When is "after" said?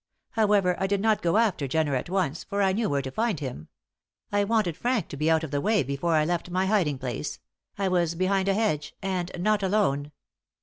1.37-1.67